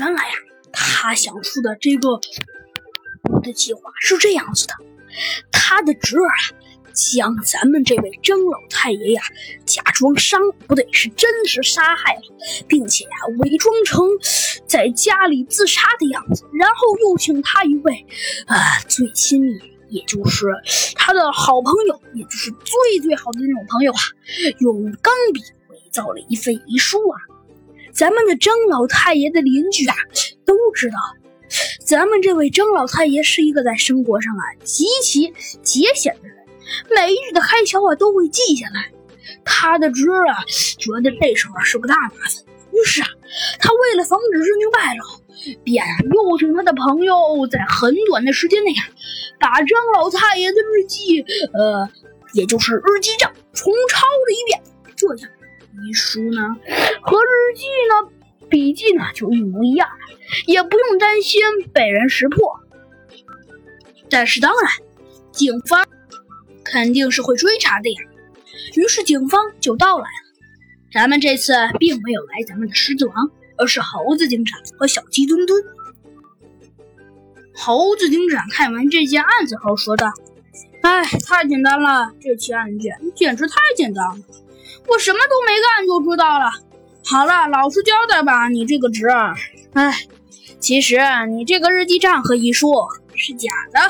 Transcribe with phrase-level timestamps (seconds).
[0.00, 0.34] 原来呀，
[0.72, 2.20] 他想出的这个
[3.42, 4.74] 的计划是这样子的：
[5.50, 6.62] 他的侄儿啊，
[6.94, 9.22] 将咱们这位曾老太爷呀，
[9.66, 12.22] 假装伤，不对，是真实杀害了，
[12.66, 14.06] 并且呀，伪装成
[14.66, 18.06] 在家里自杀的样子，然后又请他一位
[18.46, 20.46] 啊最亲密，也就是
[20.94, 24.00] 他的好朋友，也就是最最好的那种朋友啊，
[24.60, 27.20] 用钢笔伪造了一份遗书啊。
[27.92, 29.94] 咱们的张老太爷的邻居啊，
[30.46, 30.96] 都知道，
[31.84, 35.32] 咱们这位张老太爷是一个在生活上啊极其
[35.62, 36.36] 节俭的人，
[36.94, 38.90] 每日的开销啊都会记下来。
[39.44, 40.36] 他的侄儿啊
[40.78, 43.08] 觉得这事儿是个大麻烦，于是啊，
[43.60, 48.82] 他为了防止事情败露，便又请他的朋友在很短的时间内啊，
[49.38, 51.20] 把张老太爷的日记，
[51.52, 51.88] 呃，
[52.32, 54.62] 也就是日记账重抄了一遍，
[54.96, 55.30] 这样。
[55.88, 56.54] 遗书呢，
[57.02, 59.88] 和日记呢，笔记呢，就一模一样，
[60.46, 62.60] 也不用担心被人识破。
[64.08, 64.70] 但是当然，
[65.32, 65.84] 警方
[66.64, 68.02] 肯定是会追查的呀。
[68.76, 70.32] 于是警方就到来了。
[70.92, 75.64] 咱们这次并没有来咱们的狮子王，而是猴子警长和小鸡墩墩。
[77.54, 80.12] 猴子警长看完这件案子后说道
[80.82, 84.16] ：“哎，太简单了，这起案件简直太简单了。”
[84.88, 86.50] 我什么都没干就知道了。
[87.12, 89.34] 好了，老实交代吧，你这个侄儿。
[89.74, 89.94] 哎，
[90.58, 92.72] 其实你这个日记账和遗书
[93.14, 93.80] 是假的。